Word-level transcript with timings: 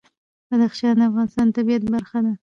بدخشان 0.49 0.95
د 0.99 1.01
افغانستان 1.09 1.45
د 1.49 1.55
طبیعت 1.57 1.83
برخه 1.93 2.19
ده. 2.25 2.33